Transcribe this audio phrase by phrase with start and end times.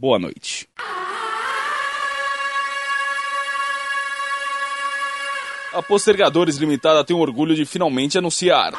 [0.00, 0.66] Boa noite.
[5.74, 8.72] A Postergadores Limitada tem o orgulho de finalmente anunciar.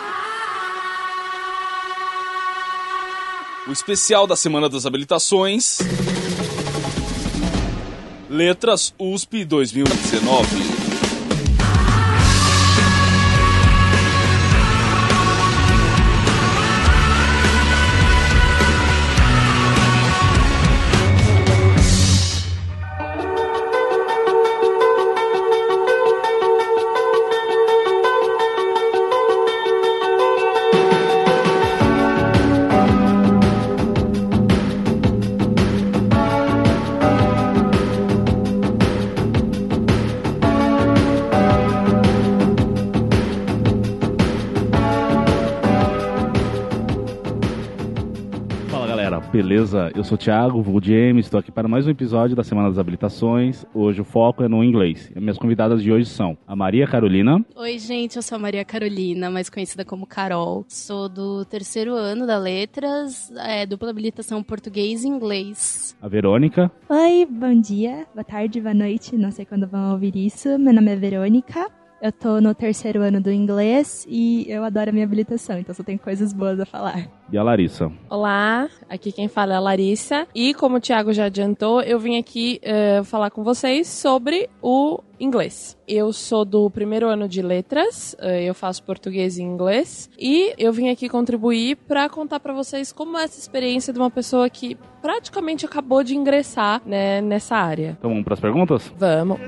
[3.67, 5.77] O especial da Semana das Habilitações.
[8.27, 10.80] Letras USP 2019.
[50.01, 52.79] Eu sou o Thiago, vulgo James, estou aqui para mais um episódio da Semana das
[52.79, 53.63] Habilitações.
[53.71, 55.11] Hoje o foco é no inglês.
[55.15, 57.45] E minhas convidadas de hoje são a Maria Carolina.
[57.55, 60.65] Oi, gente, eu sou a Maria Carolina, mais conhecida como Carol.
[60.67, 65.95] Sou do terceiro ano da Letras, é, dupla habilitação português e inglês.
[66.01, 66.71] A Verônica.
[66.89, 70.57] Oi, bom dia, boa tarde, boa noite, não sei quando vão ouvir isso.
[70.57, 71.69] Meu nome é Verônica.
[72.01, 75.83] Eu tô no terceiro ano do inglês e eu adoro a minha habilitação, então só
[75.83, 77.07] tenho coisas boas a falar.
[77.31, 77.91] E a Larissa?
[78.09, 80.27] Olá, aqui quem fala é a Larissa.
[80.33, 84.99] E como o Thiago já adiantou, eu vim aqui uh, falar com vocês sobre o
[85.19, 85.77] inglês.
[85.87, 90.09] Eu sou do primeiro ano de letras, uh, eu faço português e inglês.
[90.17, 94.09] E eu vim aqui contribuir para contar para vocês como é essa experiência de uma
[94.09, 97.95] pessoa que praticamente acabou de ingressar né, nessa área.
[97.99, 98.91] Então vamos para as perguntas?
[98.97, 99.39] Vamos.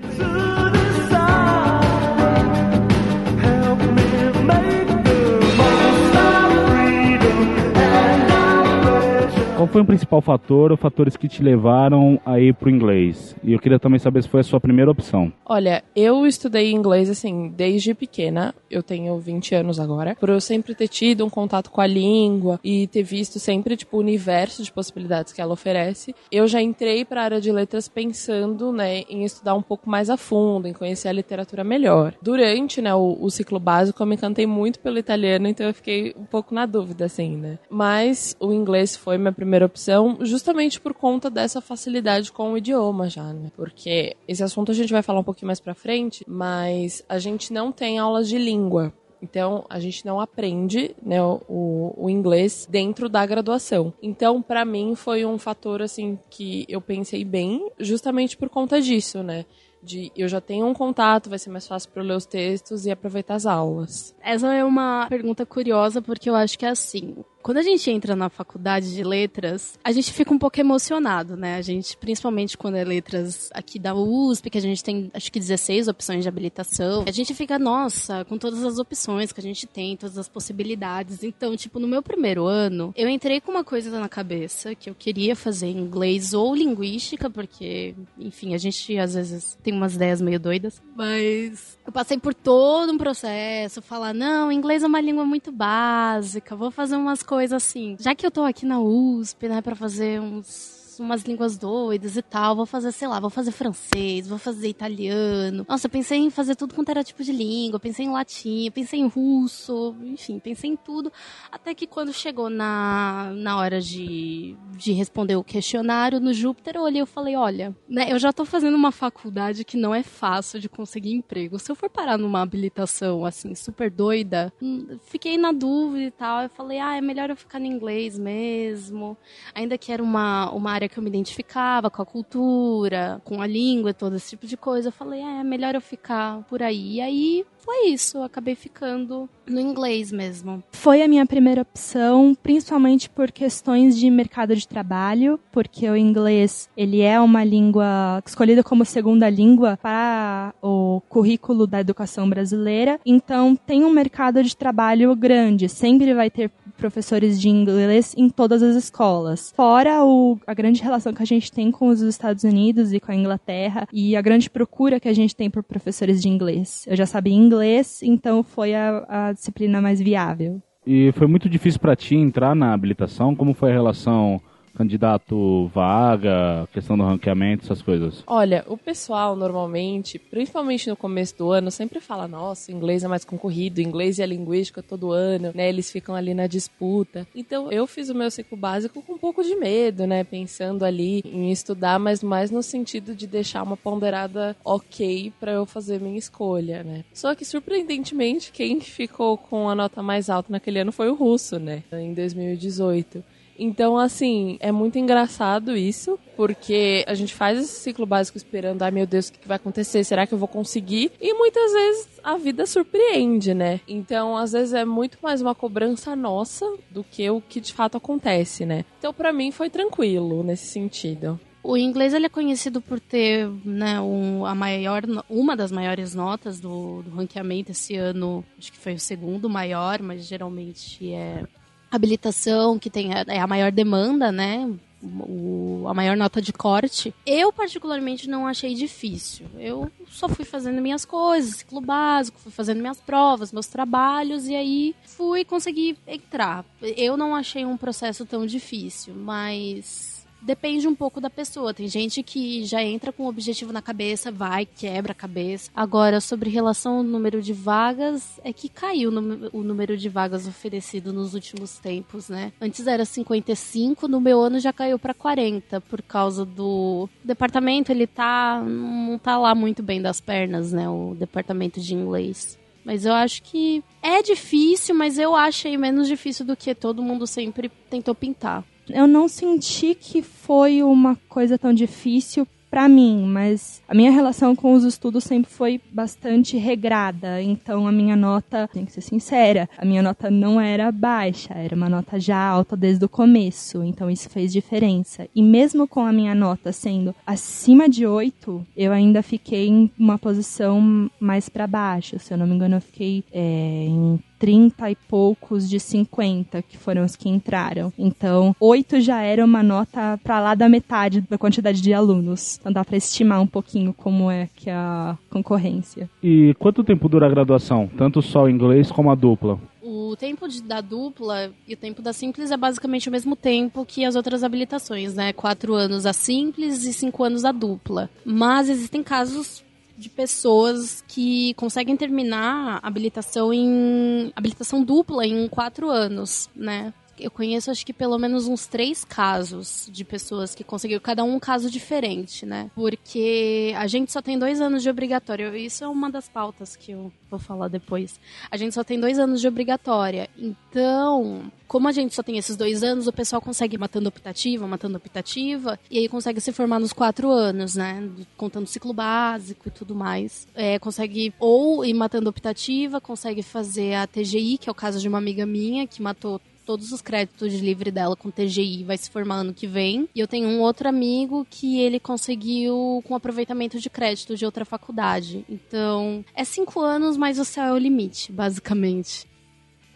[9.63, 13.33] Qual foi o principal fator ou fatores que te levaram a ir pro inglês?
[13.41, 15.31] E eu queria também saber se foi a sua primeira opção.
[15.45, 18.53] Olha, eu estudei inglês assim desde pequena.
[18.69, 20.17] Eu tenho 20 anos agora.
[20.19, 23.95] Por eu sempre ter tido um contato com a língua e ter visto sempre tipo
[23.95, 27.87] o universo de possibilidades que ela oferece, eu já entrei para a área de letras
[27.87, 32.15] pensando, né, em estudar um pouco mais a fundo, em conhecer a literatura melhor.
[32.21, 36.13] Durante, né, o, o ciclo básico eu me encantei muito pelo italiano, então eu fiquei
[36.19, 37.59] um pouco na dúvida assim, né?
[37.69, 42.57] Mas o inglês foi minha primeira primeira opção, justamente por conta dessa facilidade com o
[42.57, 43.51] idioma já, né?
[43.55, 47.53] Porque esse assunto a gente vai falar um pouquinho mais pra frente, mas a gente
[47.53, 48.91] não tem aulas de língua.
[49.21, 53.93] Então, a gente não aprende né, o, o inglês dentro da graduação.
[54.01, 59.21] Então, para mim, foi um fator assim que eu pensei bem, justamente por conta disso,
[59.21, 59.45] né?
[59.83, 62.85] de eu já tenho um contato, vai ser mais fácil para eu ler os textos
[62.85, 64.15] e aproveitar as aulas.
[64.21, 68.15] Essa é uma pergunta curiosa porque eu acho que é assim, quando a gente entra
[68.15, 71.57] na faculdade de letras, a gente fica um pouco emocionado, né?
[71.57, 75.39] A gente, principalmente quando é letras aqui da USP, que a gente tem acho que
[75.39, 79.67] 16 opções de habilitação, a gente fica, nossa, com todas as opções que a gente
[79.67, 81.21] tem, todas as possibilidades.
[81.21, 84.95] Então, tipo, no meu primeiro ano, eu entrei com uma coisa na cabeça que eu
[84.95, 90.39] queria fazer inglês ou linguística, porque, enfim, a gente às vezes tem umas ideias meio
[90.39, 95.51] doidas, mas eu passei por todo um processo, falar, não, inglês é uma língua muito
[95.51, 97.95] básica, vou fazer umas coisas coisa assim.
[97.99, 102.21] Já que eu tô aqui na USP, né, para fazer uns umas línguas doidas e
[102.21, 102.55] tal.
[102.55, 105.65] Vou fazer, sei lá, vou fazer francês, vou fazer italiano.
[105.67, 107.79] Nossa, pensei em fazer tudo quanto era tipo de língua.
[107.79, 111.11] Pensei em latim, pensei em russo, enfim, pensei em tudo.
[111.51, 116.83] Até que quando chegou na, na hora de, de responder o questionário no Júpiter, eu
[116.83, 120.59] olhei e falei: olha, né, eu já tô fazendo uma faculdade que não é fácil
[120.59, 121.59] de conseguir emprego.
[121.59, 126.43] Se eu for parar numa habilitação assim, super doida, hum, fiquei na dúvida e tal.
[126.43, 129.17] Eu falei: ah, é melhor eu ficar no inglês mesmo.
[129.53, 133.47] Ainda que era uma, uma área que eu me identificava, com a cultura, com a
[133.47, 134.89] língua, todo esse tipo de coisa.
[134.89, 136.95] Eu falei, é, é melhor eu ficar por aí.
[136.95, 140.61] E aí foi isso, eu acabei ficando no inglês mesmo.
[140.71, 146.69] Foi a minha primeira opção, principalmente por questões de mercado de trabalho, porque o inglês,
[146.75, 153.55] ele é uma língua escolhida como segunda língua para o currículo da educação brasileira, então
[153.55, 158.75] tem um mercado de trabalho grande, sempre vai ter professores de inglês em todas as
[158.75, 159.51] escolas.
[159.55, 163.11] Fora o, a grande relação que a gente tem com os Estados Unidos e com
[163.11, 166.85] a Inglaterra e a grande procura que a gente tem por professores de inglês.
[166.87, 170.61] Eu já sabia inglês, então foi a, a disciplina mais viável.
[170.85, 173.35] E foi muito difícil para ti entrar na habilitação?
[173.35, 174.41] Como foi a relação
[174.75, 178.23] candidato vaga, questão do ranqueamento, essas coisas?
[178.27, 183.23] Olha, o pessoal normalmente, principalmente no começo do ano, sempre fala: nossa, inglês é mais
[183.23, 185.69] concorrido, inglês e a linguística todo ano, né?
[185.69, 187.27] Eles ficam ali na disputa.
[187.35, 190.23] Então eu fiz o meu ciclo básico com um pouco de medo, né?
[190.23, 195.65] Pensando ali em estudar, mas mais no sentido de deixar uma ponderada ok para eu
[195.65, 197.03] fazer minha escolha, né?
[197.13, 201.59] Só que surpreendentemente, quem ficou com a nota mais alta naquele ano foi o russo,
[201.59, 201.83] né?
[201.91, 203.23] Em 2018.
[203.57, 208.91] Então, assim, é muito engraçado isso, porque a gente faz esse ciclo básico esperando, ai
[208.91, 210.03] meu Deus, o que vai acontecer?
[210.03, 211.11] Será que eu vou conseguir?
[211.21, 213.79] E muitas vezes a vida surpreende, né?
[213.87, 217.97] Então, às vezes é muito mais uma cobrança nossa do que o que de fato
[217.97, 218.85] acontece, né?
[218.99, 221.39] Então, para mim foi tranquilo nesse sentido.
[221.63, 226.59] O inglês ele é conhecido por ter né, um, a maior, uma das maiores notas
[226.59, 231.45] do, do ranqueamento esse ano, acho que foi o segundo maior, mas geralmente é
[231.95, 234.69] habilitação, que tem é a maior demanda, né?
[235.01, 237.13] O, a maior nota de corte.
[237.25, 239.45] Eu, particularmente, não achei difícil.
[239.59, 244.55] Eu só fui fazendo minhas coisas, ciclo básico, fui fazendo minhas provas, meus trabalhos, e
[244.55, 246.63] aí fui conseguir entrar.
[246.81, 250.12] Eu não achei um processo tão difícil, mas
[250.43, 251.73] depende um pouco da pessoa.
[251.73, 255.71] Tem gente que já entra com o objetivo na cabeça, vai, quebra a cabeça.
[255.75, 259.09] Agora, sobre relação ao número de vagas, é que caiu
[259.51, 262.51] o número de vagas oferecido nos últimos tempos, né?
[262.61, 267.91] Antes era 55, no meu ano já caiu para 40, por causa do o departamento,
[267.91, 272.57] ele tá não tá lá muito bem das pernas, né, o departamento de inglês.
[272.83, 277.25] Mas eu acho que é difícil, mas eu achei menos difícil do que todo mundo
[277.25, 283.83] sempre tentou pintar eu não senti que foi uma coisa tão difícil para mim, mas
[283.87, 288.83] a minha relação com os estudos sempre foi bastante regrada, então a minha nota, tem
[288.83, 293.05] que ser sincera, a minha nota não era baixa, era uma nota já alta desde
[293.05, 295.27] o começo, então isso fez diferença.
[295.35, 300.17] E mesmo com a minha nota sendo acima de 8, eu ainda fiquei em uma
[300.17, 304.95] posição mais para baixo, se eu não me engano, eu fiquei é, em 30 e
[305.07, 307.93] poucos de 50, que foram os que entraram.
[307.97, 312.57] Então, 8 já era uma nota para lá da metade da quantidade de alunos.
[312.59, 316.09] Então dá para estimar um pouquinho como é que é a concorrência.
[316.21, 317.89] E quanto tempo dura a graduação?
[317.97, 319.57] Tanto só o inglês como a dupla?
[319.81, 323.85] O tempo de, da dupla e o tempo da simples é basicamente o mesmo tempo
[323.85, 325.31] que as outras habilitações, né?
[325.31, 328.09] Quatro anos a simples e cinco anos a dupla.
[328.25, 329.63] Mas existem casos
[329.97, 336.93] de pessoas que conseguem terminar habilitação em habilitação dupla em quatro anos, né?
[337.19, 341.33] Eu conheço acho que pelo menos uns três casos de pessoas que conseguiram, cada um
[341.33, 342.69] um caso diferente, né?
[342.75, 345.55] Porque a gente só tem dois anos de obrigatório.
[345.55, 348.19] Isso é uma das pautas que eu vou falar depois.
[348.49, 350.29] A gente só tem dois anos de obrigatória.
[350.37, 354.67] Então, como a gente só tem esses dois anos, o pessoal consegue ir matando optativa,
[354.67, 358.09] matando optativa, e aí consegue se formar nos quatro anos, né?
[358.37, 360.47] Contando ciclo básico e tudo mais.
[360.53, 365.07] É, consegue ou ir matando optativa, consegue fazer a TGI, que é o caso de
[365.07, 369.09] uma amiga minha que matou todos os créditos de livre dela com TGI vai se
[369.09, 370.07] formar ano que vem.
[370.15, 374.65] E eu tenho um outro amigo que ele conseguiu com aproveitamento de crédito de outra
[374.65, 375.45] faculdade.
[375.49, 379.27] Então, é cinco anos, mas o céu é o limite, basicamente.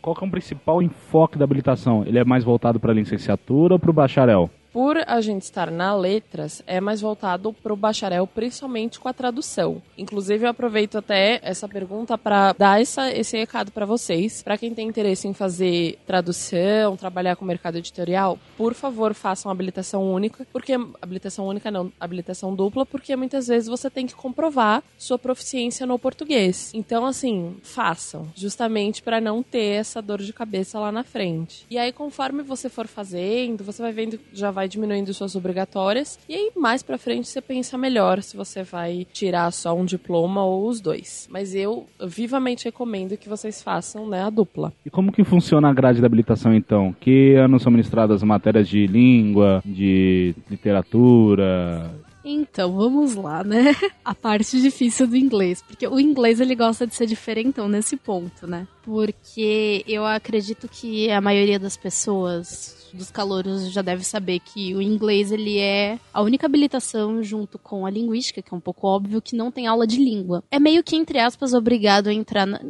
[0.02, 2.04] Qual é o principal enfoque da habilitação?
[2.06, 4.50] Ele é mais voltado para a licenciatura ou para o bacharel?
[4.78, 9.14] Por a gente estar na letras, é mais voltado para o bacharel, principalmente com a
[9.14, 9.82] tradução.
[9.98, 14.44] Inclusive, eu aproveito até essa pergunta para dar essa, esse recado para vocês.
[14.44, 20.14] Para quem tem interesse em fazer tradução, trabalhar com mercado editorial, por favor, façam habilitação
[20.14, 25.18] única, porque habilitação única não, habilitação dupla, porque muitas vezes você tem que comprovar sua
[25.18, 26.72] proficiência no português.
[26.76, 31.66] Então, assim, façam, justamente para não ter essa dor de cabeça lá na frente.
[31.68, 36.20] E aí, conforme você for fazendo, você vai vendo, já vai vai diminuindo suas obrigatórias.
[36.28, 40.44] E aí, mais pra frente, você pensa melhor se você vai tirar só um diploma
[40.44, 41.28] ou os dois.
[41.32, 44.74] Mas eu vivamente recomendo que vocês façam né, a dupla.
[44.86, 46.94] E como que funciona a grade da habilitação, então?
[47.00, 51.90] Que anos são ministradas matérias de língua, de literatura,
[52.30, 53.74] então, vamos lá, né?
[54.04, 55.62] A parte difícil do inglês.
[55.62, 58.68] Porque o inglês, ele gosta de ser diferentão nesse ponto, né?
[58.84, 64.82] Porque eu acredito que a maioria das pessoas dos calouros já deve saber que o
[64.82, 69.22] inglês ele é a única habilitação junto com a linguística, que é um pouco óbvio
[69.22, 70.44] que não tem aula de língua.
[70.52, 72.62] É meio que entre aspas obrigado a entrar na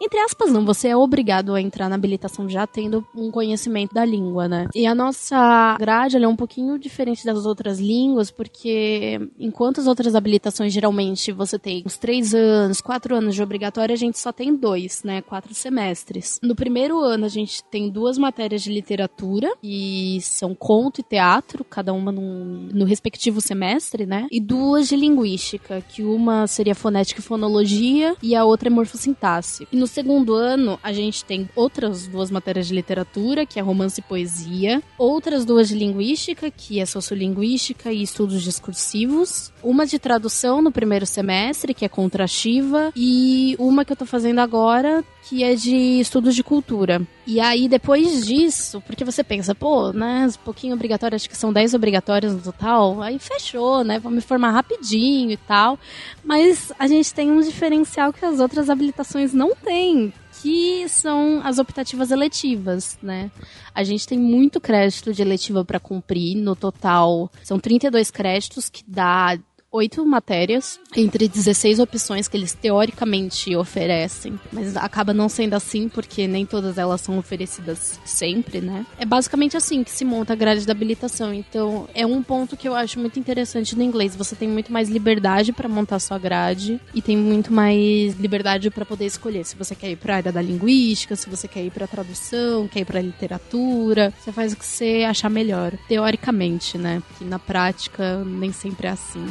[0.00, 4.04] Entre aspas, não, você é obrigado a entrar na habilitação já tendo um conhecimento da
[4.04, 4.68] língua, né?
[4.74, 10.14] E a nossa grade é um pouquinho diferente das outras línguas, porque enquanto as outras
[10.14, 14.54] habilitações geralmente você tem uns três anos, quatro anos de obrigatório, a gente só tem
[14.54, 15.22] dois, né?
[15.22, 16.38] Quatro semestres.
[16.42, 21.64] No primeiro ano, a gente tem duas matérias de literatura, e são conto e teatro,
[21.64, 24.26] cada uma num, no respectivo semestre, né?
[24.30, 29.63] E duas de linguística, que uma seria fonética e fonologia, e a outra é morfossintaxe.
[29.70, 34.00] E no segundo ano, a gente tem outras duas matérias de literatura, que é romance
[34.00, 40.60] e poesia, outras duas de linguística, que é sociolinguística e estudos discursivos, uma de tradução
[40.60, 45.54] no primeiro semestre, que é contrativa, e uma que eu tô fazendo agora, que é
[45.54, 47.00] de estudos de cultura.
[47.26, 51.52] E aí, depois disso, porque você pensa, pô, né, um pouquinho obrigatório, acho que são
[51.52, 55.78] 10 obrigatórios no total, aí fechou, né, vou me formar rapidinho e tal.
[56.22, 61.58] Mas a gente tem um diferencial que as outras habilitações não têm, que são as
[61.58, 63.30] optativas eletivas, né?
[63.74, 68.84] A gente tem muito crédito de eletiva para cumprir, no total são 32 créditos que
[68.86, 69.38] dá
[69.74, 76.28] oito matérias, entre 16 opções que eles teoricamente oferecem, mas acaba não sendo assim porque
[76.28, 78.86] nem todas elas são oferecidas sempre, né?
[78.96, 81.34] É basicamente assim que se monta a grade da habilitação.
[81.34, 84.14] Então, é um ponto que eu acho muito interessante no inglês.
[84.14, 88.84] Você tem muito mais liberdade para montar sua grade e tem muito mais liberdade para
[88.84, 91.72] poder escolher se você quer ir para a área da linguística, se você quer ir
[91.72, 94.14] para tradução, quer ir para literatura.
[94.20, 97.02] Você faz o que você achar melhor, teoricamente, né?
[97.18, 99.26] Que na prática nem sempre é assim.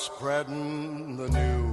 [0.00, 1.69] Spreading the news.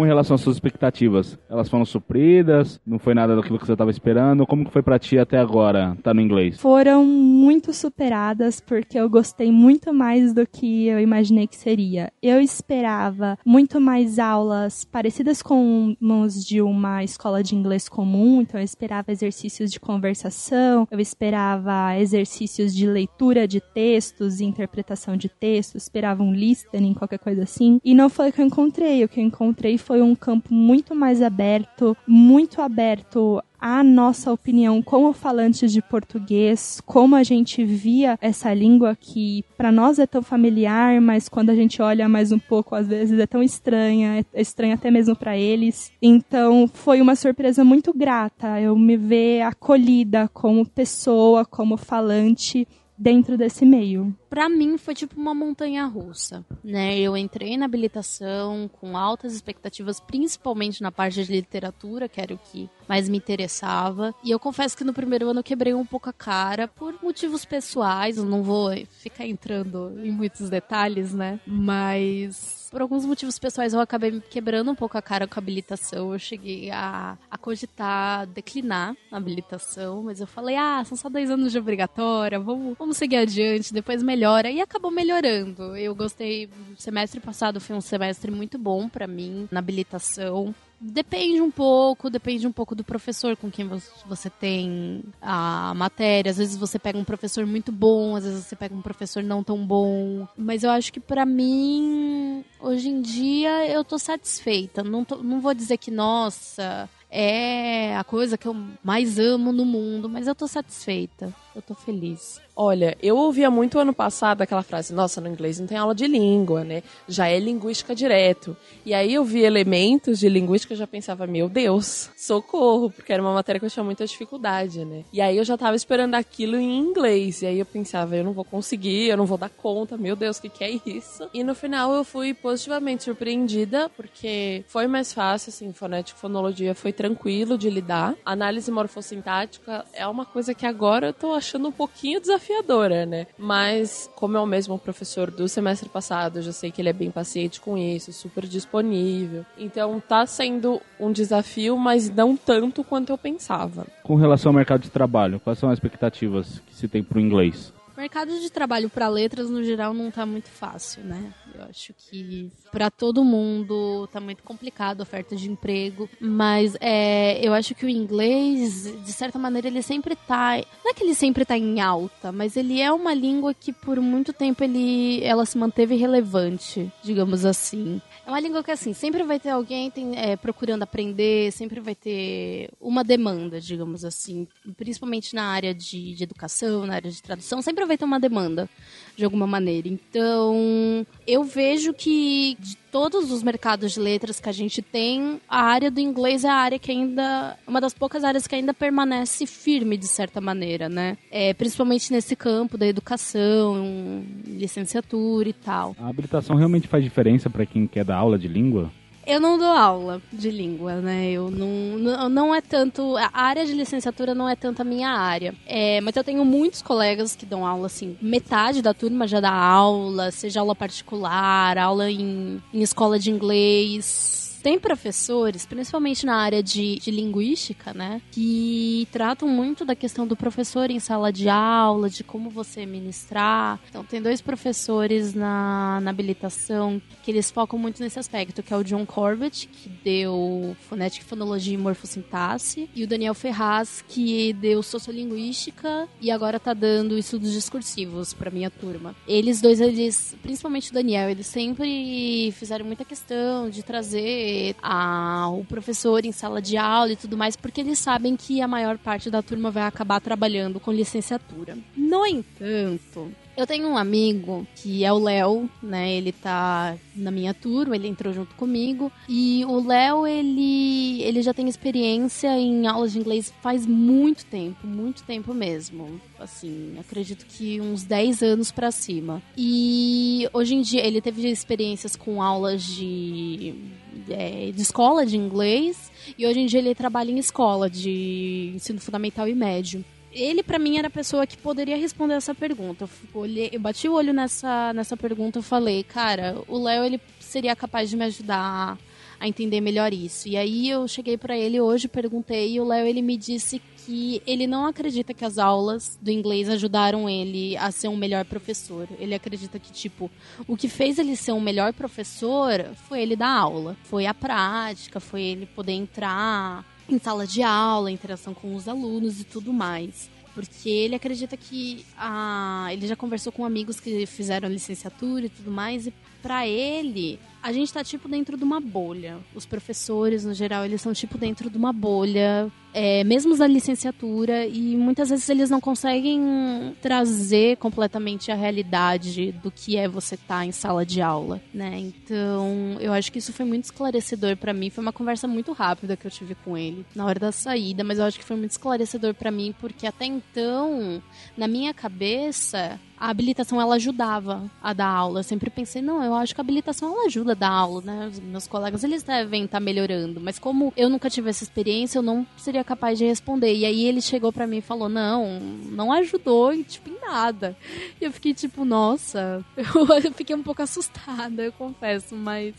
[0.00, 2.80] Com relação às suas expectativas, elas foram supridas?
[2.86, 4.46] Não foi nada daquilo que você estava esperando?
[4.46, 6.58] Como que foi para ti até agora, tá no inglês?
[6.58, 12.10] Foram muito superadas porque eu gostei muito mais do que eu imaginei que seria.
[12.22, 18.58] Eu esperava muito mais aulas parecidas com os de uma escola de inglês comum, então
[18.58, 25.28] eu esperava exercícios de conversação, eu esperava exercícios de leitura de textos e interpretação de
[25.28, 27.78] textos, esperava um listening, qualquer coisa assim.
[27.84, 29.04] E não foi o que eu encontrei.
[29.04, 34.80] O que eu encontrei foi um campo muito mais aberto, muito aberto a nossa opinião
[34.80, 40.22] como falantes de português, como a gente via essa língua que para nós é tão
[40.22, 44.40] familiar, mas quando a gente olha mais um pouco, às vezes é tão estranha, é
[44.40, 45.92] estranha até mesmo para eles.
[46.00, 52.66] Então foi uma surpresa muito grata eu me ver acolhida como pessoa, como falante
[53.00, 56.96] dentro desse meio para mim foi tipo uma montanha russa, né?
[56.98, 62.38] Eu entrei na habilitação com altas expectativas, principalmente na parte de literatura, que era o
[62.38, 64.14] que mais me interessava.
[64.24, 67.44] E eu confesso que no primeiro ano eu quebrei um pouco a cara por motivos
[67.44, 71.40] pessoais, eu não vou ficar entrando em muitos detalhes, né?
[71.46, 76.12] Mas por alguns motivos pessoais eu acabei quebrando um pouco a cara com a habilitação.
[76.12, 81.30] Eu cheguei a, a cogitar declinar a habilitação, mas eu falei, ah, são só dois
[81.30, 85.76] anos de obrigatória, vamos, vamos seguir adiante, depois melhor melhora e acabou melhorando.
[85.76, 86.46] Eu gostei.
[86.46, 90.54] O semestre passado foi um semestre muito bom para mim na habilitação.
[90.82, 93.68] Depende um pouco, depende um pouco do professor com quem
[94.06, 96.30] você tem a matéria.
[96.30, 99.44] Às vezes você pega um professor muito bom, às vezes você pega um professor não
[99.44, 100.26] tão bom.
[100.38, 104.82] Mas eu acho que para mim, hoje em dia, eu tô satisfeita.
[104.82, 109.66] Não, tô, não vou dizer que, nossa, é a coisa que eu mais amo no
[109.66, 111.34] mundo, mas eu tô satisfeita.
[111.54, 112.40] Eu tô feliz.
[112.54, 116.06] Olha, eu ouvia muito ano passado aquela frase: nossa, no inglês não tem aula de
[116.06, 116.82] língua, né?
[117.08, 118.56] Já é linguística direto.
[118.84, 123.22] E aí eu vi elementos de linguística e já pensava: meu Deus, socorro, porque era
[123.22, 125.04] uma matéria que eu tinha muita dificuldade, né?
[125.12, 127.42] E aí eu já tava esperando aquilo em inglês.
[127.42, 130.36] E aí eu pensava: eu não vou conseguir, eu não vou dar conta, meu Deus,
[130.36, 131.28] o que, que é isso?
[131.32, 136.92] E no final eu fui positivamente surpreendida, porque foi mais fácil, assim, fonética fonologia foi
[136.92, 138.14] tranquilo de lidar.
[138.24, 143.26] Análise morfossintática é uma coisa que agora eu tô achando um pouquinho desafiadora, né?
[143.36, 146.92] Mas, como é o mesmo professor do semestre passado, eu já sei que ele é
[146.92, 149.44] bem paciente com isso, super disponível.
[149.58, 153.86] Então, tá sendo um desafio, mas não tanto quanto eu pensava.
[154.02, 157.72] Com relação ao mercado de trabalho, quais são as expectativas que se tem pro inglês?
[158.00, 161.32] Mercado de trabalho para letras no geral não tá muito fácil, né?
[161.54, 167.46] Eu acho que para todo mundo tá muito complicado a oferta de emprego, mas é,
[167.46, 171.14] eu acho que o inglês, de certa maneira, ele sempre tá, não é que ele
[171.14, 175.44] sempre tá em alta, mas ele é uma língua que por muito tempo ele ela
[175.44, 178.00] se manteve relevante, digamos assim.
[178.30, 182.70] Uma língua que, assim, sempre vai ter alguém tem, é, procurando aprender, sempre vai ter
[182.80, 184.46] uma demanda, digamos assim.
[184.76, 188.70] Principalmente na área de, de educação, na área de tradução, sempre vai ter uma demanda,
[189.16, 189.88] de alguma maneira.
[189.88, 195.62] Então, eu vejo que de todos os mercados de letras que a gente tem, a
[195.62, 197.56] área do inglês é a área que ainda.
[197.66, 201.16] uma das poucas áreas que ainda permanece firme, de certa maneira, né?
[201.30, 205.96] É, principalmente nesse campo da educação, licenciatura e tal.
[205.98, 208.90] A habilitação realmente faz diferença para quem quer dar aula de língua?
[209.26, 211.30] Eu não dou aula de língua, né?
[211.30, 213.16] Eu não, não, é tanto.
[213.16, 215.54] A área de licenciatura não é tanto a minha área.
[215.66, 218.16] É, mas eu tenho muitos colegas que dão aula, assim.
[218.20, 224.39] Metade da turma já dá aula, seja aula particular, aula em, em escola de inglês
[224.60, 230.36] tem professores, principalmente na área de, de linguística, né, que tratam muito da questão do
[230.36, 233.80] professor em sala de aula, de como você ministrar.
[233.88, 238.76] Então, tem dois professores na, na habilitação que eles focam muito nesse aspecto, que é
[238.76, 244.82] o John Corbett, que deu fonética, fonologia e morfossintaxe, e o Daniel Ferraz, que deu
[244.82, 249.14] sociolinguística e agora tá dando estudos discursivos para minha turma.
[249.26, 254.49] Eles dois, eles, principalmente o Daniel, eles sempre fizeram muita questão de trazer
[254.82, 258.68] a, o professor em sala de aula e tudo mais, porque eles sabem que a
[258.68, 261.76] maior parte da turma vai acabar trabalhando com licenciatura.
[261.96, 263.30] No entanto,
[263.60, 266.14] eu tenho um amigo que é o Léo, né?
[266.14, 269.12] Ele tá na minha turma, ele entrou junto comigo.
[269.28, 274.86] E o Léo, ele, ele já tem experiência em aulas de inglês faz muito tempo,
[274.86, 276.20] muito tempo mesmo.
[276.38, 279.42] Assim, acredito que uns 10 anos para cima.
[279.56, 283.74] E hoje em dia ele teve experiências com aulas de,
[284.20, 286.10] de, de escola de inglês.
[286.38, 290.78] E hoje em dia ele trabalha em escola de ensino fundamental e médio ele para
[290.78, 293.04] mim era a pessoa que poderia responder essa pergunta.
[293.34, 297.20] Eu, olhei, eu bati o olho nessa, nessa pergunta e falei, cara, o Léo ele
[297.40, 298.96] seria capaz de me ajudar
[299.40, 300.48] a entender melhor isso.
[300.48, 304.42] E aí eu cheguei para ele hoje, perguntei e o Léo ele me disse que
[304.44, 309.08] ele não acredita que as aulas do inglês ajudaram ele a ser um melhor professor.
[309.20, 310.28] Ele acredita que tipo,
[310.66, 315.20] o que fez ele ser um melhor professor foi ele dar aula, foi a prática,
[315.20, 320.28] foi ele poder entrar em sala de aula, interação com os alunos e tudo mais.
[320.56, 325.70] Porque ele acredita que ah, ele já conversou com amigos que fizeram licenciatura e tudo
[325.70, 329.38] mais, e para ele, a gente tá tipo dentro de uma bolha.
[329.54, 334.66] Os professores, no geral, eles são tipo dentro de uma bolha, é, mesmo da licenciatura,
[334.66, 340.58] e muitas vezes eles não conseguem trazer completamente a realidade do que é você estar
[340.58, 341.98] tá em sala de aula, né?
[341.98, 344.90] Então, eu acho que isso foi muito esclarecedor para mim.
[344.90, 348.18] Foi uma conversa muito rápida que eu tive com ele na hora da saída, mas
[348.18, 351.22] eu acho que foi muito esclarecedor para mim, porque até então,
[351.56, 355.40] na minha cabeça, a habilitação ela ajudava a dar aula.
[355.40, 358.28] Eu sempre pensei, não, eu acho que a habilitação ela ajuda a dar aula, né?
[358.30, 362.18] Os meus colegas eles devem estar tá melhorando, mas como eu nunca tive essa experiência,
[362.18, 363.74] eu não seria capaz de responder.
[363.74, 365.60] E aí ele chegou para mim e falou: "Não,
[365.90, 367.76] não ajudou em tipo em nada".
[368.20, 372.74] E eu fiquei tipo, nossa, eu fiquei um pouco assustada, eu confesso, mas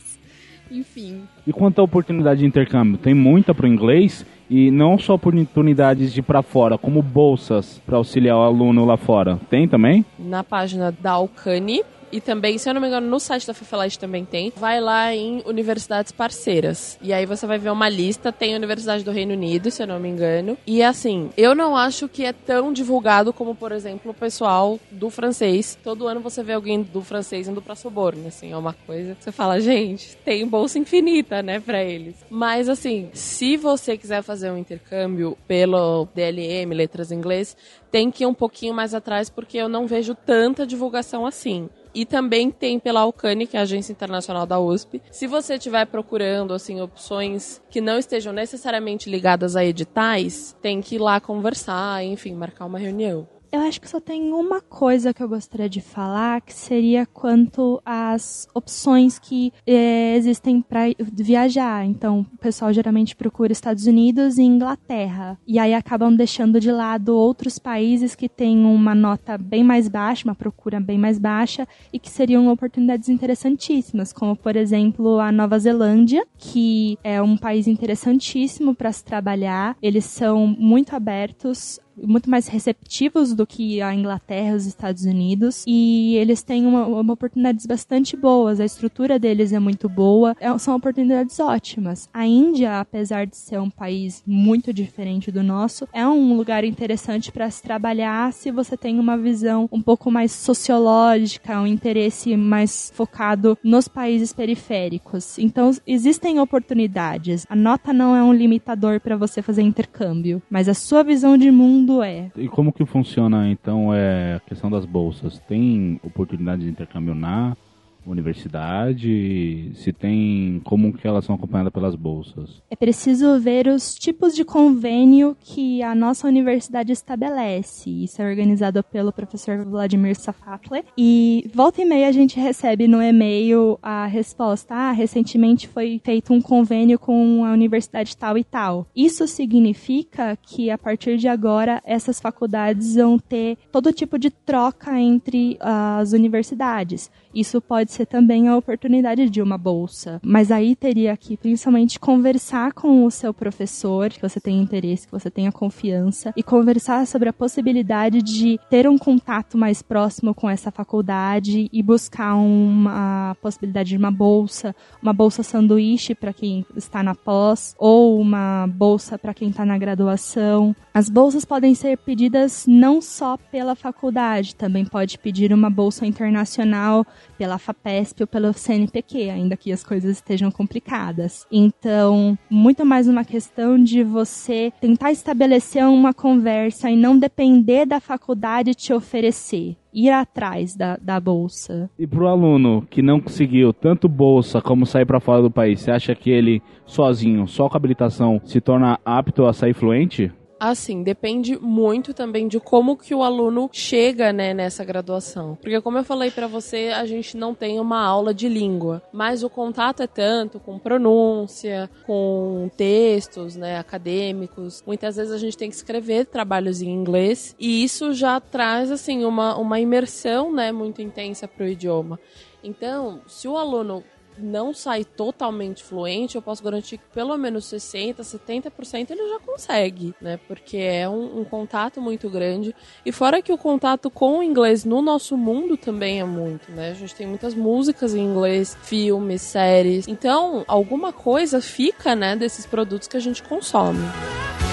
[0.70, 1.22] enfim.
[1.46, 6.20] E quanto à oportunidade de intercâmbio, tem muita pro inglês e não só oportunidades de
[6.20, 9.38] ir para fora, como bolsas para auxiliar o aluno lá fora.
[9.48, 10.04] Tem também?
[10.18, 11.82] Na página da Alcani,
[12.12, 14.52] e também, se eu não me engano, no site da FIFELET também tem.
[14.54, 16.98] Vai lá em universidades parceiras.
[17.00, 18.30] E aí você vai ver uma lista.
[18.30, 20.58] Tem a Universidade do Reino Unido, se eu não me engano.
[20.66, 25.08] E assim, eu não acho que é tão divulgado como, por exemplo, o pessoal do
[25.08, 25.78] francês.
[25.82, 29.24] Todo ano você vê alguém do francês indo pra Soborno, assim, é uma coisa que
[29.24, 32.16] você fala, gente, tem bolsa infinita, né, pra eles.
[32.28, 37.56] Mas assim, se você quiser fazer um intercâmbio pelo DLM, letras em inglês,
[37.90, 41.68] tem que ir um pouquinho mais atrás porque eu não vejo tanta divulgação assim.
[41.94, 45.02] E também tem pela Alcane, que é a agência internacional da USP.
[45.10, 50.94] Se você estiver procurando assim opções que não estejam necessariamente ligadas a editais, tem que
[50.94, 53.28] ir lá conversar, enfim, marcar uma reunião.
[53.52, 57.82] Eu acho que só tem uma coisa que eu gostaria de falar, que seria quanto
[57.84, 61.84] às opções que é, existem para viajar.
[61.84, 65.38] Então, o pessoal geralmente procura Estados Unidos e Inglaterra.
[65.46, 70.26] E aí acabam deixando de lado outros países que têm uma nota bem mais baixa,
[70.26, 75.58] uma procura bem mais baixa, e que seriam oportunidades interessantíssimas, como, por exemplo, a Nova
[75.58, 79.76] Zelândia, que é um país interessantíssimo para se trabalhar.
[79.82, 85.64] Eles são muito abertos muito mais receptivos do que a Inglaterra os Estados Unidos.
[85.66, 90.56] E eles têm uma, uma oportunidades bastante boas, a estrutura deles é muito boa, é,
[90.58, 92.08] são oportunidades ótimas.
[92.12, 97.30] A Índia, apesar de ser um país muito diferente do nosso, é um lugar interessante
[97.30, 102.92] para se trabalhar se você tem uma visão um pouco mais sociológica, um interesse mais
[102.94, 105.38] focado nos países periféricos.
[105.38, 107.46] Então, existem oportunidades.
[107.48, 111.50] A nota não é um limitador para você fazer intercâmbio, mas a sua visão de
[111.50, 112.30] mundo é.
[112.36, 115.38] E como que funciona então é, a questão das bolsas?
[115.40, 117.56] Tem oportunidade de intercâmbio na
[118.06, 119.72] universidade?
[119.76, 122.62] Se tem como que elas são acompanhadas pelas bolsas?
[122.70, 127.90] É preciso ver os tipos de convênio que a nossa universidade estabelece.
[128.04, 130.84] Isso é organizado pelo professor Vladimir Safatle.
[130.96, 136.32] E volta e meia a gente recebe no e-mail a resposta: ah, recentemente foi feito
[136.32, 138.86] um convênio com a universidade tal e tal.
[138.94, 144.98] Isso significa que a partir de agora essas faculdades vão ter todo tipo de troca
[144.98, 147.10] entre as universidades.
[147.34, 150.20] Isso pode ser também a oportunidade de uma bolsa.
[150.24, 155.12] Mas aí teria que principalmente conversar com o seu professor, que você tem interesse, que
[155.12, 160.48] você tenha confiança, e conversar sobre a possibilidade de ter um contato mais próximo com
[160.48, 167.02] essa faculdade e buscar uma possibilidade de uma bolsa, uma bolsa sanduíche para quem está
[167.02, 170.74] na pós, ou uma bolsa para quem está na graduação.
[170.94, 177.06] As bolsas podem ser pedidas não só pela faculdade, também pode pedir uma bolsa internacional
[177.38, 181.46] pela FAPESP ou pelo CNPq, ainda que as coisas estejam complicadas.
[181.50, 188.00] Então, muito mais uma questão de você tentar estabelecer uma conversa e não depender da
[188.00, 191.90] faculdade te oferecer ir atrás da, da bolsa.
[191.98, 195.90] E pro aluno que não conseguiu tanto bolsa como sair para fora do país, você
[195.90, 200.32] acha que ele sozinho, só com habilitação, se torna apto a sair fluente?
[200.64, 205.58] Assim, depende muito também de como que o aluno chega, né, nessa graduação.
[205.60, 209.42] Porque como eu falei para você, a gente não tem uma aula de língua, mas
[209.42, 214.84] o contato é tanto com pronúncia, com textos, né, acadêmicos.
[214.86, 219.24] Muitas vezes a gente tem que escrever trabalhos em inglês e isso já traz assim
[219.24, 222.20] uma uma imersão, né, muito intensa para o idioma.
[222.62, 224.04] Então, se o aluno
[224.38, 230.14] não sai totalmente fluente, eu posso garantir que pelo menos 60%, 70% ele já consegue,
[230.20, 230.38] né?
[230.48, 232.74] Porque é um, um, contato muito grande.
[233.04, 236.90] E fora que o contato com o inglês no nosso mundo também é muito, né?
[236.90, 240.08] A gente tem muitas músicas em inglês, filmes, séries.
[240.08, 244.02] Então, alguma coisa fica, né, desses produtos que a gente consome.
[244.02, 244.71] qual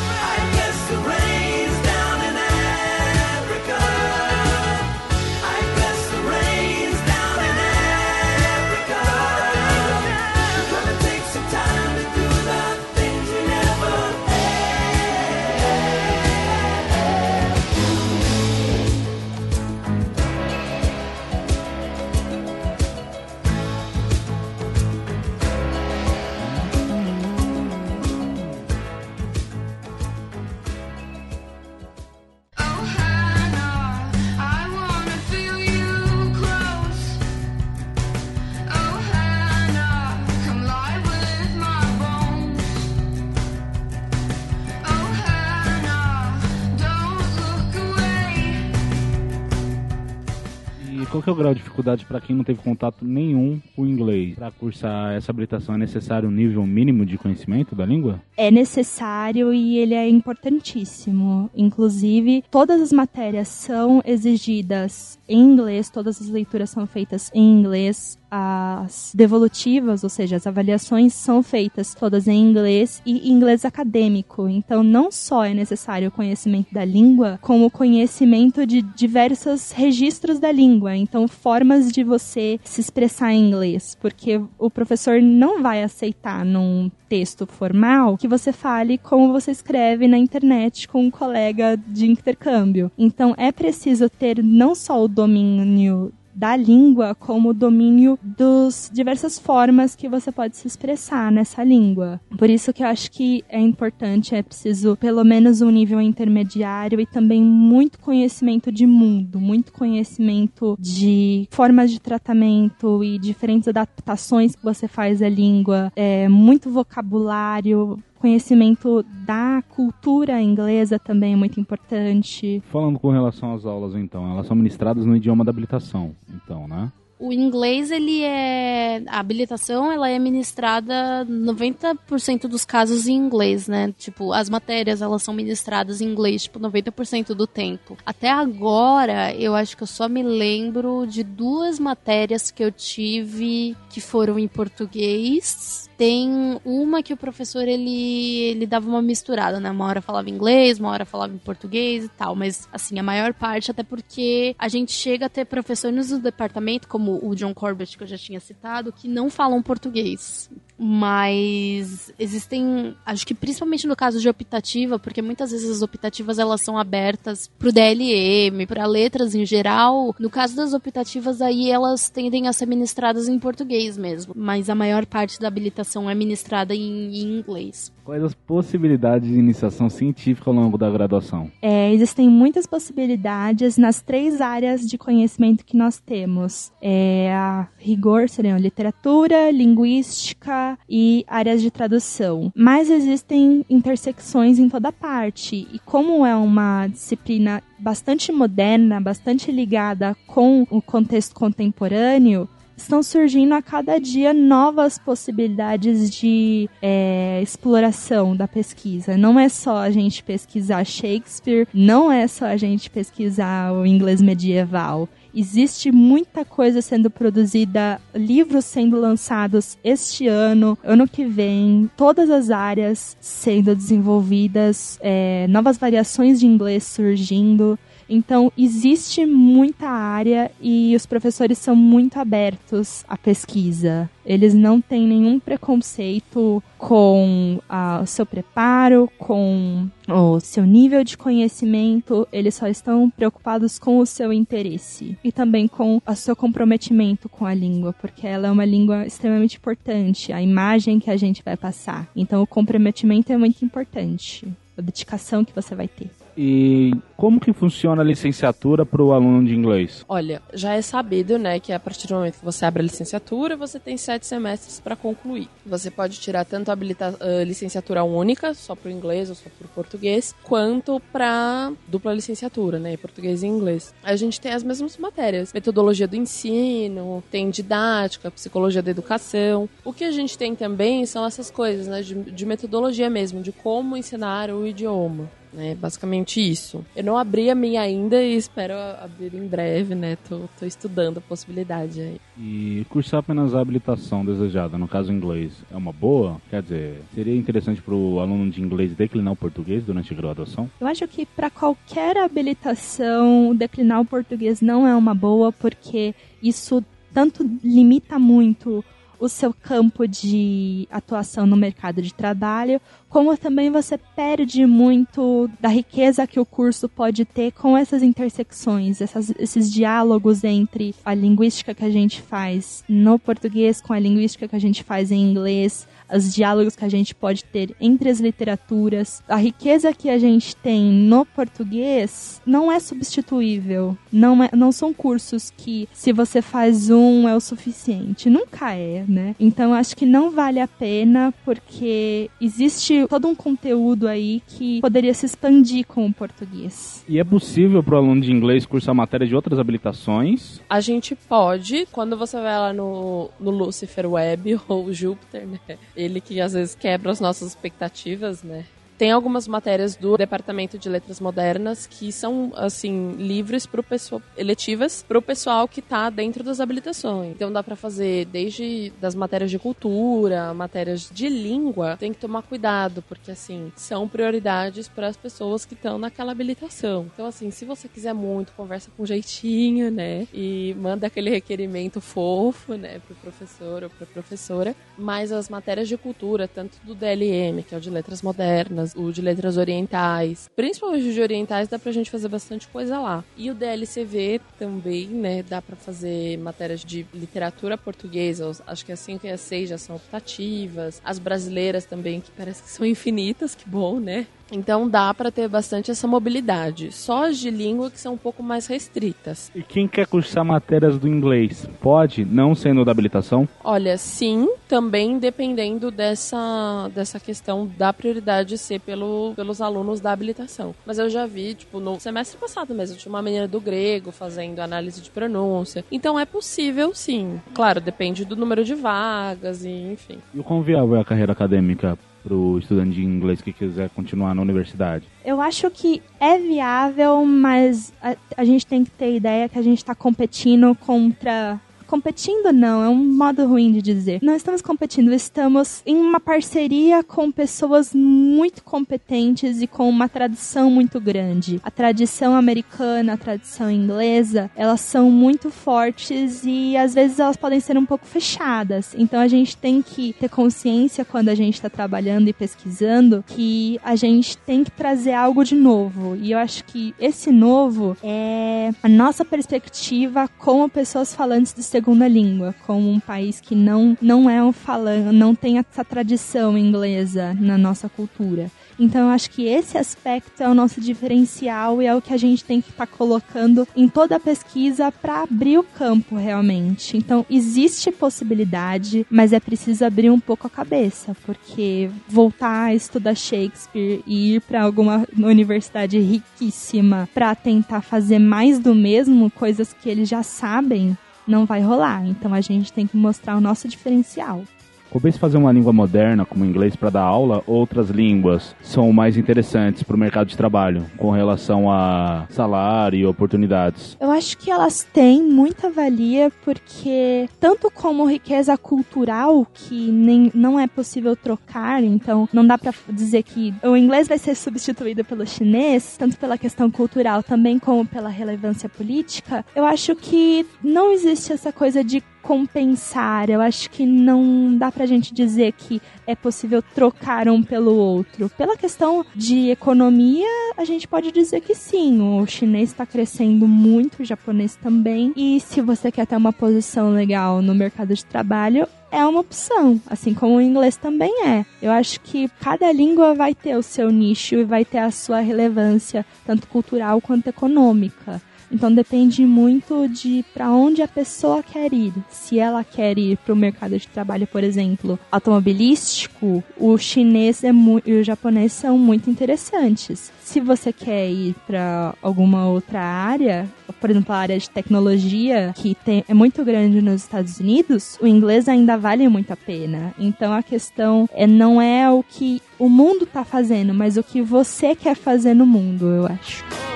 [51.29, 54.35] que é o grau de dificuldade para quem não teve contato nenhum com o inglês?
[54.35, 58.21] Para cursar essa habilitação é necessário um nível mínimo de conhecimento da língua?
[58.35, 61.49] É necessário e ele é importantíssimo.
[61.55, 68.18] Inclusive, todas as matérias são exigidas em inglês, todas as leituras são feitas em inglês
[68.29, 74.47] as devolutivas, ou seja, as avaliações são feitas todas em inglês e inglês acadêmico.
[74.47, 80.39] Então, não só é necessário o conhecimento da língua, como o conhecimento de diversos registros
[80.39, 80.95] da língua.
[80.95, 86.91] Então, formas de você se expressar em inglês, porque o professor não vai aceitar num
[87.07, 92.91] texto formal que você fale como você escreve na internet com um colega de intercâmbio.
[92.97, 99.95] Então, é preciso ter não só o domínio da língua como domínio das diversas formas
[99.95, 102.19] que você pode se expressar nessa língua.
[102.37, 106.99] Por isso que eu acho que é importante, é preciso pelo menos um nível intermediário
[106.99, 114.55] e também muito conhecimento de mundo, muito conhecimento de formas de tratamento e diferentes adaptações
[114.55, 121.59] que você faz à língua, é, muito vocabulário, conhecimento da cultura inglesa também é muito
[121.59, 122.61] importante.
[122.71, 126.91] Falando com relação às aulas, então, elas são ministradas no idioma da habilitação, então, né?
[127.19, 129.03] O inglês, ele é.
[129.07, 133.93] A habilitação, ela é ministrada 90% dos casos em inglês, né?
[133.97, 137.97] Tipo, as matérias, elas são ministradas em inglês, tipo, 90% do tempo.
[138.05, 143.75] Até agora, eu acho que eu só me lembro de duas matérias que eu tive
[143.89, 149.69] que foram em português tem uma que o professor ele, ele dava uma misturada, né?
[149.69, 153.33] Uma hora falava inglês, uma hora falava em português e tal, mas assim, a maior
[153.33, 157.97] parte até porque a gente chega a ter professores no departamento, como o John Corbett
[157.97, 160.49] que eu já tinha citado, que não falam português.
[160.81, 166.61] Mas existem, acho que principalmente no caso de optativa, porque muitas vezes as optativas elas
[166.61, 170.15] são abertas pro DLM, para letras em geral.
[170.17, 174.75] No caso das optativas aí elas tendem a ser ministradas em português mesmo, mas a
[174.75, 177.91] maior parte da habilitação é ministrada em, em inglês.
[178.09, 181.51] Quais as possibilidades de iniciação científica ao longo da graduação?
[181.61, 186.71] É, existem muitas possibilidades nas três áreas de conhecimento que nós temos.
[186.81, 192.51] É, a rigor seriam literatura, linguística e áreas de tradução.
[192.55, 195.67] Mas existem intersecções em toda parte.
[195.71, 202.49] E como é uma disciplina bastante moderna, bastante ligada com o contexto contemporâneo,
[202.81, 209.17] estão surgindo a cada dia novas possibilidades de é, exploração da pesquisa.
[209.17, 214.21] Não é só a gente pesquisar Shakespeare, não é só a gente pesquisar o inglês
[214.21, 215.07] medieval.
[215.33, 222.49] Existe muita coisa sendo produzida, livros sendo lançados este ano, ano que vem, todas as
[222.49, 227.77] áreas sendo desenvolvidas, é, novas variações de inglês surgindo.
[228.09, 234.09] Então, existe muita área e os professores são muito abertos à pesquisa.
[234.25, 241.17] Eles não têm nenhum preconceito com ah, o seu preparo, com o seu nível de
[241.17, 247.29] conhecimento, eles só estão preocupados com o seu interesse e também com o seu comprometimento
[247.29, 251.43] com a língua, porque ela é uma língua extremamente importante, a imagem que a gente
[251.43, 252.09] vai passar.
[252.15, 256.09] Então, o comprometimento é muito importante, a dedicação que você vai ter.
[256.37, 260.05] E como que funciona a licenciatura para o aluno de inglês?
[260.07, 263.57] Olha, já é sabido, né, que a partir do momento que você abre a licenciatura,
[263.57, 265.49] você tem sete semestres para concluir.
[265.65, 269.65] Você pode tirar tanto a uh, licenciatura única, só para o inglês ou só para
[269.65, 273.93] o português, quanto para dupla licenciatura, né, português e inglês.
[274.03, 279.67] A gente tem as mesmas matérias: metodologia do ensino, tem didática, psicologia da educação.
[279.83, 283.51] O que a gente tem também são essas coisas, né, de, de metodologia mesmo, de
[283.51, 285.29] como ensinar o idioma.
[285.57, 286.85] É basicamente isso.
[286.95, 290.17] Eu não abri a minha ainda e espero abrir em breve, né?
[290.27, 292.21] Tô, tô estudando a possibilidade aí.
[292.37, 296.39] E cursar apenas a habilitação desejada, no caso inglês, é uma boa?
[296.49, 300.69] Quer dizer, seria interessante para o aluno de inglês declinar o português durante a graduação?
[300.79, 306.83] Eu acho que para qualquer habilitação, declinar o português não é uma boa, porque isso
[307.13, 308.83] tanto limita muito
[309.19, 312.79] o seu campo de atuação no mercado de trabalho,
[313.09, 319.01] como também você perde muito da riqueza que o curso pode ter com essas intersecções,
[319.01, 324.47] essas, esses diálogos entre a linguística que a gente faz no português com a linguística
[324.47, 328.19] que a gente faz em inglês, os diálogos que a gente pode ter entre as
[328.19, 329.23] literaturas.
[329.27, 333.97] A riqueza que a gente tem no português não é substituível.
[334.11, 338.29] Não, é, não são cursos que, se você faz um, é o suficiente.
[338.29, 339.35] Nunca é, né?
[339.39, 345.13] Então, acho que não vale a pena, porque existe todo um conteúdo aí que poderia
[345.13, 347.03] se expandir com o português.
[347.07, 350.61] E é possível para o aluno de inglês cursar matéria de outras habilitações?
[350.69, 355.59] A gente pode, quando você vai lá no, no Lucifer Web ou Júpiter, né?
[355.95, 358.65] ele que às vezes quebra as nossas expectativas, né?
[358.99, 365.05] Tem algumas matérias do Departamento de Letras Modernas que são, assim, livres pro pessoal, eletivas
[365.07, 367.31] para o pessoal que está dentro das habilitações.
[367.31, 371.95] Então dá para fazer desde das matérias de cultura, matérias de língua.
[371.95, 377.09] Tem que tomar cuidado, porque, assim, são prioridades para as pessoas que estão naquela habilitação.
[377.13, 380.27] Então, assim, se você quiser muito, conversa com jeitinho, né?
[380.33, 384.75] E manda aquele requerimento fofo, né, pro professor ou pra professora.
[384.97, 389.11] Mas as matérias de cultura, tanto do DLM, que é o de Letras Modernas, o
[389.11, 390.49] de letras orientais.
[390.55, 393.23] Principalmente o de orientais dá pra gente fazer bastante coisa lá.
[393.37, 398.95] E o DLCV também, né, dá pra fazer matérias de literatura portuguesa, acho que a
[398.95, 401.01] 5 e a 6 já são optativas.
[401.03, 404.27] As brasileiras também, que parece que são infinitas, que bom, né?
[404.51, 406.91] Então dá para ter bastante essa mobilidade.
[406.91, 409.51] Só as de língua que são um pouco mais restritas.
[409.55, 413.47] E quem quer cursar matérias do inglês, pode, não sendo da habilitação?
[413.63, 420.73] Olha, sim, também dependendo dessa, dessa questão da prioridade ser pelo, pelos alunos da habilitação.
[420.85, 424.59] Mas eu já vi, tipo, no semestre passado mesmo, tinha uma menina do grego fazendo
[424.59, 425.83] análise de pronúncia.
[425.91, 427.39] Então é possível, sim.
[427.53, 430.19] Claro, depende do número de vagas e enfim.
[430.33, 433.89] E o quão viável é a carreira acadêmica para o estudante de inglês que quiser
[433.89, 435.05] continuar na universidade?
[435.23, 439.61] Eu acho que é viável, mas a, a gente tem que ter ideia que a
[439.61, 444.19] gente está competindo contra competindo não, é um modo ruim de dizer.
[444.21, 450.69] Não estamos competindo, estamos em uma parceria com pessoas muito competentes e com uma tradição
[450.69, 451.59] muito grande.
[451.63, 457.59] A tradição americana, a tradição inglesa, elas são muito fortes e às vezes elas podem
[457.59, 458.93] ser um pouco fechadas.
[458.95, 463.79] Então a gente tem que ter consciência quando a gente está trabalhando e pesquisando que
[463.83, 466.15] a gente tem que trazer algo de novo.
[466.15, 472.09] E eu acho que esse novo é a nossa perspectiva como pessoas falantes de segunda
[472.09, 477.33] língua, como um país que não, não é um falando, não tem essa tradição inglesa
[477.39, 478.51] na nossa cultura.
[478.77, 482.17] Então eu acho que esse aspecto é o nosso diferencial e é o que a
[482.17, 486.97] gente tem que estar tá colocando em toda a pesquisa para abrir o campo realmente.
[486.97, 493.15] Então existe possibilidade, mas é preciso abrir um pouco a cabeça, porque voltar a estudar
[493.15, 499.89] Shakespeare e ir para alguma universidade riquíssima para tentar fazer mais do mesmo, coisas que
[499.89, 500.97] eles já sabem,
[501.29, 502.05] não vai rolar.
[502.05, 504.43] Então a gente tem que mostrar o nosso diferencial.
[504.89, 509.17] Compensa fazer uma língua moderna, como o inglês, para dar aula, outras línguas são mais
[509.17, 513.95] interessantes para o mercado de trabalho, com relação a salário e oportunidades?
[513.99, 520.59] Eu acho que elas têm muita valia, porque tanto como riqueza cultural, que nem, não
[520.59, 525.25] é possível trocar, então não dá para dizer que o inglês vai ser substituído pelo
[525.25, 531.31] chinês, tanto pela questão cultural também como pela relevância política, eu acho que não existe
[531.31, 533.29] essa coisa de compensar.
[533.29, 538.29] Eu acho que não dá pra gente dizer que é possível trocar um pelo outro.
[538.29, 540.27] Pela questão de economia,
[540.57, 542.01] a gente pode dizer que sim.
[542.01, 545.13] O chinês está crescendo muito, o japonês também.
[545.15, 549.79] E se você quer ter uma posição legal no mercado de trabalho, é uma opção,
[549.87, 551.45] assim como o inglês também é.
[551.61, 555.19] Eu acho que cada língua vai ter o seu nicho e vai ter a sua
[555.19, 558.21] relevância, tanto cultural quanto econômica.
[558.51, 561.93] Então depende muito de para onde a pessoa quer ir.
[562.09, 567.51] Se ela quer ir para o mercado de trabalho, por exemplo, automobilístico, o chinês é
[567.85, 570.11] e o japonês são muito interessantes.
[570.23, 575.75] Se você quer ir para alguma outra área, por exemplo, a área de tecnologia, que
[575.75, 579.93] tem, é muito grande nos Estados Unidos, o inglês ainda vale muito a pena.
[579.97, 584.21] Então a questão é, não é o que o mundo está fazendo, mas o que
[584.21, 586.68] você quer fazer no mundo, eu acho.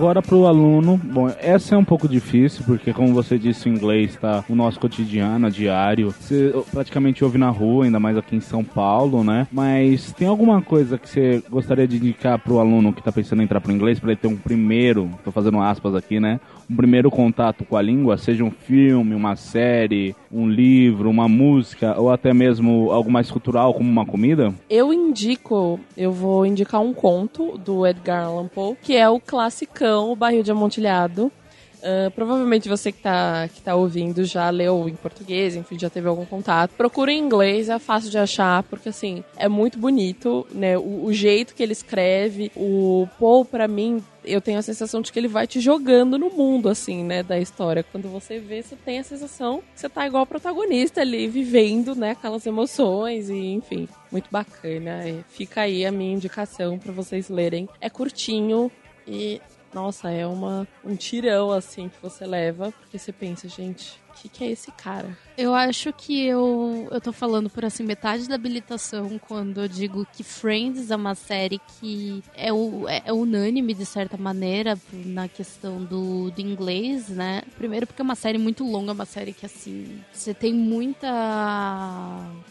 [0.00, 3.70] Agora para o aluno, bom, essa é um pouco difícil, porque como você disse, o
[3.70, 6.10] inglês está no nosso cotidiano, diário.
[6.10, 9.46] Você praticamente ouve na rua, ainda mais aqui em São Paulo, né?
[9.52, 13.42] Mas tem alguma coisa que você gostaria de indicar para o aluno que está pensando
[13.42, 16.40] em entrar para o inglês, para ele ter um primeiro, estou fazendo aspas aqui, né?
[16.70, 22.00] Um primeiro contato com a língua, seja um filme, uma série, um livro, uma música,
[22.00, 24.54] ou até mesmo algo mais cultural, como uma comida?
[24.70, 29.84] Eu indico, eu vou indicar um conto do Edgar Allan Poe, que é o clássico
[29.84, 31.32] o Barril de Amontilhado.
[31.80, 36.08] Uh, provavelmente você que está que tá ouvindo já leu em português, enfim, já teve
[36.08, 36.72] algum contato.
[36.72, 40.76] Procura em inglês, é fácil de achar, porque assim, é muito bonito, né?
[40.76, 45.10] O, o jeito que ele escreve, o Paul, para mim, eu tenho a sensação de
[45.10, 47.82] que ele vai te jogando no mundo, assim, né, da história.
[47.82, 52.10] Quando você vê, você tem a sensação que você tá igual protagonista ali, vivendo, né,
[52.10, 55.24] aquelas emoções e, enfim, muito bacana.
[55.28, 57.68] Fica aí a minha indicação para vocês lerem.
[57.80, 58.70] É curtinho
[59.06, 59.40] e
[59.72, 64.44] nossa, é uma, um tirão assim que você leva, porque você pensa, gente, que, que
[64.44, 65.16] é esse cara?
[65.36, 70.06] Eu acho que eu, eu tô falando por assim metade da habilitação quando eu digo
[70.12, 75.28] que Friends é uma série que é, o, é, é unânime de certa maneira na
[75.28, 77.42] questão do, do inglês, né?
[77.56, 81.10] Primeiro porque é uma série muito longa, uma série que assim, você tem muita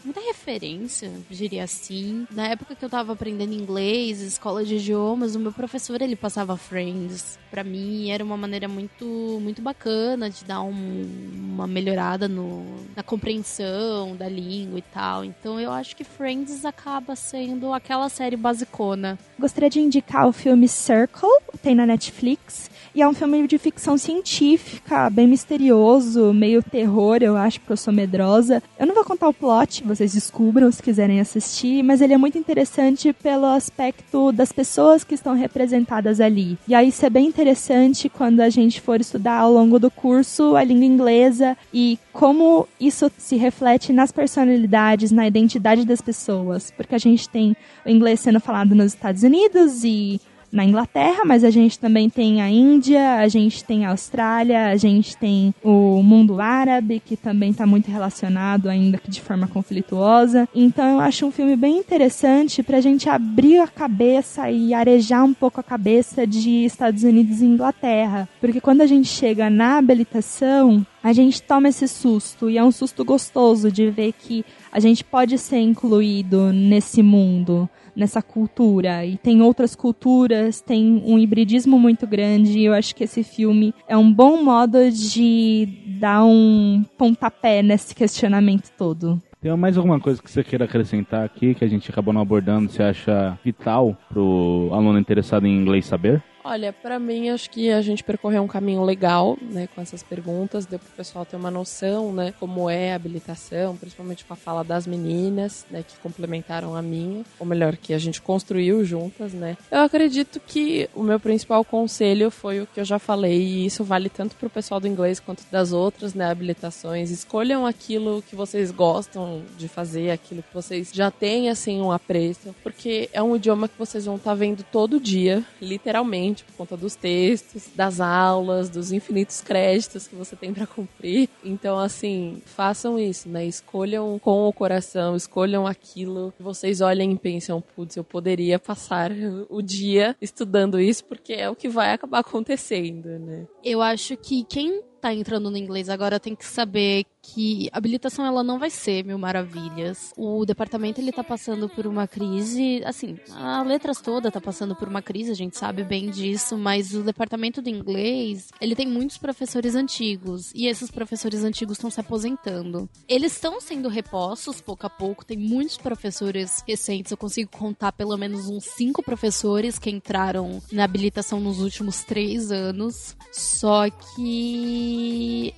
[0.04, 2.26] muita referência, diria assim.
[2.30, 6.56] Na época que eu tava aprendendo inglês, escola de idiomas, o meu professor ele passava
[6.56, 12.64] Friends para mim, era uma maneira muito muito bacana de dar um, uma melhorada no
[12.96, 15.24] na compreensão da língua e tal.
[15.24, 19.18] Então eu acho que Friends acaba sendo aquela série basicona.
[19.38, 21.28] Gostaria de indicar o filme Circle,
[21.62, 22.70] tem na Netflix.
[22.94, 27.76] E é um filme de ficção científica, bem misterioso, meio terror, eu acho, porque eu
[27.76, 28.62] sou medrosa.
[28.78, 32.36] Eu não vou contar o plot, vocês descubram se quiserem assistir, mas ele é muito
[32.36, 36.58] interessante pelo aspecto das pessoas que estão representadas ali.
[36.66, 40.56] E aí isso é bem interessante quando a gente for estudar ao longo do curso
[40.56, 46.94] a língua inglesa e como isso se reflete nas personalidades, na identidade das pessoas, porque
[46.94, 50.20] a gente tem o inglês sendo falado nos Estados Unidos e
[50.52, 54.76] na Inglaterra, mas a gente também tem a Índia, a gente tem a Austrália, a
[54.76, 60.48] gente tem o mundo árabe, que também está muito relacionado, ainda que de forma conflituosa.
[60.54, 65.24] Então eu acho um filme bem interessante para a gente abrir a cabeça e arejar
[65.24, 68.28] um pouco a cabeça de Estados Unidos e Inglaterra.
[68.40, 72.72] Porque quando a gente chega na habilitação, a gente toma esse susto e é um
[72.72, 79.04] susto gostoso de ver que a gente pode ser incluído nesse mundo nessa cultura.
[79.04, 82.62] E tem outras culturas, tem um hibridismo muito grande.
[82.62, 85.68] Eu acho que esse filme é um bom modo de
[85.98, 89.20] dar um pontapé nesse questionamento todo.
[89.40, 92.70] Tem mais alguma coisa que você queira acrescentar aqui que a gente acabou não abordando,
[92.70, 96.22] você acha vital pro aluno interessado em inglês saber?
[96.42, 100.64] Olha, para mim acho que a gente percorreu um caminho legal, né, com essas perguntas,
[100.64, 104.64] deu pro pessoal ter uma noção, né, como é a habilitação, principalmente com a fala
[104.64, 109.58] das meninas, né, que complementaram a minha, ou melhor, que a gente construiu juntas, né.
[109.70, 113.84] Eu acredito que o meu principal conselho foi o que eu já falei, e isso
[113.84, 117.10] vale tanto pro pessoal do inglês quanto das outras, né, habilitações.
[117.10, 122.54] Escolham aquilo que vocês gostam de fazer, aquilo que vocês já têm assim um apreço,
[122.62, 126.76] porque é um idioma que vocês vão estar tá vendo todo dia, literalmente por conta
[126.76, 131.28] dos textos, das aulas, dos infinitos créditos que você tem para cumprir.
[131.44, 133.44] Então, assim, façam isso, né?
[133.46, 139.10] Escolham com o coração, escolham aquilo vocês olhem e pensam, putz, eu poderia passar
[139.48, 143.46] o dia estudando isso porque é o que vai acabar acontecendo, né?
[143.62, 148.42] Eu acho que quem tá entrando no inglês agora tem que saber que habilitação ela
[148.42, 150.12] não vai ser mil maravilhas.
[150.16, 154.88] O departamento ele tá passando por uma crise, assim, a letras toda tá passando por
[154.88, 159.18] uma crise, a gente sabe bem disso, mas o departamento do inglês, ele tem muitos
[159.18, 162.88] professores antigos e esses professores antigos estão se aposentando.
[163.08, 168.16] Eles estão sendo repostos pouco a pouco, tem muitos professores recentes, eu consigo contar pelo
[168.16, 174.89] menos uns cinco professores que entraram na habilitação nos últimos três anos, só que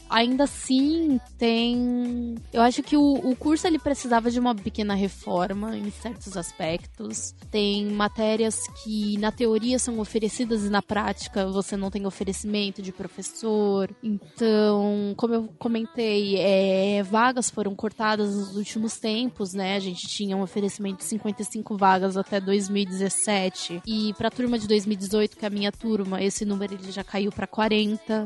[0.09, 2.37] ainda assim tem.
[2.53, 7.35] Eu acho que o, o curso ele precisava de uma pequena reforma em certos aspectos.
[7.51, 12.93] Tem matérias que na teoria são oferecidas e na prática você não tem oferecimento de
[12.93, 13.91] professor.
[14.03, 19.77] Então, como eu comentei, é, vagas foram cortadas nos últimos tempos, né?
[19.77, 24.67] A gente tinha um oferecimento de 55 vagas até 2017 e para a turma de
[24.67, 28.25] 2018, que é a minha turma, esse número ele já caiu para 40.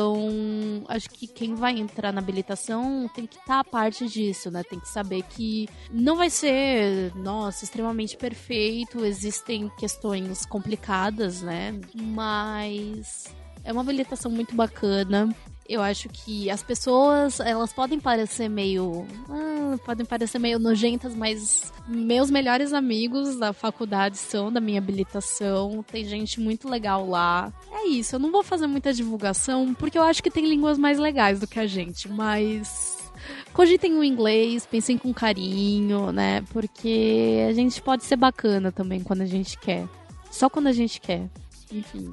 [0.00, 4.50] Então, acho que quem vai entrar na habilitação tem que estar tá a parte disso,
[4.50, 4.62] né?
[4.62, 11.78] Tem que saber que não vai ser, nossa, extremamente perfeito, existem questões complicadas, né?
[11.94, 13.26] Mas
[13.62, 15.28] é uma habilitação muito bacana.
[15.68, 19.06] Eu acho que as pessoas, elas podem parecer meio.
[19.28, 25.84] Ah, podem parecer meio nojentas, mas meus melhores amigos da faculdade são da minha habilitação.
[25.84, 27.52] Tem gente muito legal lá.
[27.82, 30.98] É isso, eu não vou fazer muita divulgação, porque eu acho que tem línguas mais
[30.98, 33.10] legais do que a gente, mas
[33.54, 36.42] cogitem o inglês, pensem com carinho, né?
[36.52, 39.88] Porque a gente pode ser bacana também quando a gente quer.
[40.30, 41.28] Só quando a gente quer.
[41.72, 42.10] Enfim.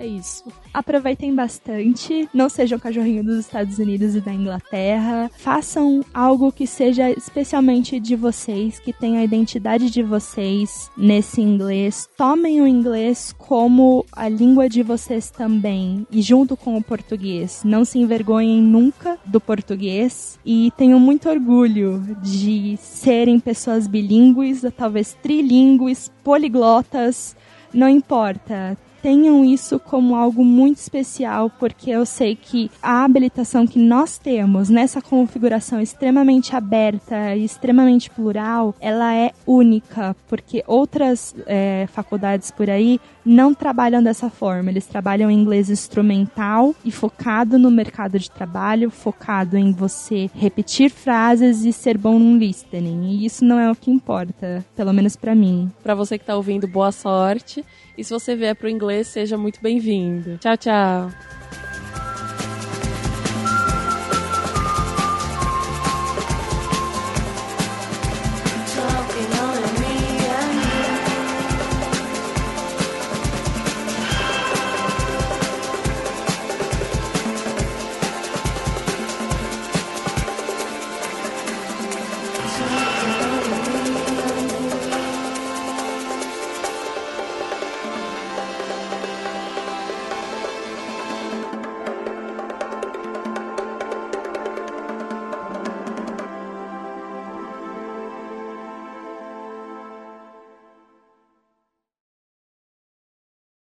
[0.00, 0.44] É isso.
[0.72, 5.30] Aproveitem bastante, não sejam cachorrinho dos Estados Unidos e da Inglaterra.
[5.36, 12.08] Façam algo que seja especialmente de vocês, que tenha a identidade de vocês nesse inglês.
[12.16, 17.60] Tomem o inglês como a língua de vocês também e junto com o português.
[17.62, 25.14] Não se envergonhem nunca do português e tenham muito orgulho de serem pessoas bilíngues, talvez
[25.22, 27.36] trilíngues, poliglotas,
[27.74, 33.78] não importa tenham isso como algo muito especial, porque eu sei que a habilitação que
[33.78, 41.86] nós temos nessa configuração extremamente aberta e extremamente plural, ela é única, porque outras é,
[41.92, 44.70] faculdades por aí não trabalham dessa forma.
[44.70, 50.90] Eles trabalham em inglês instrumental e focado no mercado de trabalho, focado em você repetir
[50.90, 53.10] frases e ser bom no listening.
[53.10, 55.70] E isso não é o que importa, pelo menos para mim.
[55.82, 57.64] Para você que tá ouvindo, boa sorte.
[58.00, 60.38] E se você vier pro inglês, seja muito bem-vindo.
[60.38, 61.10] Tchau, tchau.